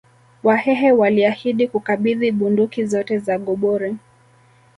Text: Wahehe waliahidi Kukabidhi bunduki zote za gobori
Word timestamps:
Wahehe 0.43 0.91
waliahidi 0.91 1.67
Kukabidhi 1.67 2.31
bunduki 2.31 2.85
zote 2.85 3.19
za 3.19 3.37
gobori 3.39 3.97